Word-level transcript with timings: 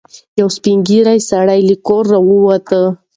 یو 0.39 0.47
سپین 0.57 0.77
ږیری 0.87 1.19
سړی 1.29 1.59
له 1.69 1.75
کوره 1.87 2.07
راووت. 2.11 2.67